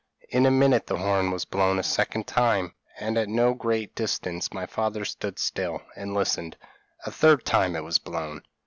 In 0.29 0.47
a 0.47 0.49
minute 0.49 0.87
the 0.87 0.97
horn 0.97 1.29
was 1.29 1.45
blown 1.45 1.77
a 1.77 1.83
second 1.83 2.25
time, 2.25 2.73
and 2.97 3.19
at 3.19 3.29
no 3.29 3.53
great 3.53 3.93
distance; 3.93 4.51
my 4.51 4.65
father 4.65 5.05
stood 5.05 5.37
still, 5.37 5.83
and 5.95 6.15
listened: 6.15 6.57
a 7.05 7.11
third 7.11 7.45
time 7.45 7.75
it 7.75 7.83
was 7.83 7.99
blown. 7.99 8.41